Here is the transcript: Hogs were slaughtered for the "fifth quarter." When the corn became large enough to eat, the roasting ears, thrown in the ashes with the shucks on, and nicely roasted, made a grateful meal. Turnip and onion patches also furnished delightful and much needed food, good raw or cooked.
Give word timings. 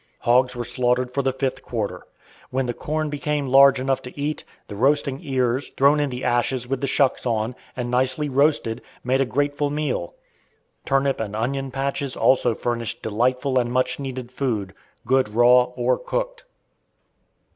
Hogs 0.21 0.55
were 0.55 0.63
slaughtered 0.63 1.13
for 1.13 1.21
the 1.21 1.31
"fifth 1.31 1.61
quarter." 1.61 2.07
When 2.49 2.65
the 2.65 2.73
corn 2.73 3.11
became 3.11 3.45
large 3.45 3.79
enough 3.79 4.01
to 4.01 4.19
eat, 4.19 4.43
the 4.67 4.73
roasting 4.73 5.19
ears, 5.21 5.69
thrown 5.77 5.99
in 5.99 6.09
the 6.09 6.23
ashes 6.23 6.67
with 6.67 6.81
the 6.81 6.87
shucks 6.87 7.27
on, 7.27 7.53
and 7.77 7.91
nicely 7.91 8.27
roasted, 8.27 8.81
made 9.03 9.21
a 9.21 9.25
grateful 9.25 9.69
meal. 9.69 10.15
Turnip 10.85 11.19
and 11.19 11.35
onion 11.35 11.69
patches 11.69 12.17
also 12.17 12.55
furnished 12.55 13.03
delightful 13.03 13.59
and 13.59 13.71
much 13.71 13.99
needed 13.99 14.31
food, 14.31 14.73
good 15.05 15.29
raw 15.35 15.65
or 15.65 15.99
cooked. 15.99 16.45